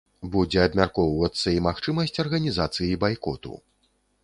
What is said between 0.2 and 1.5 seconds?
Будзе абмяркоўвацца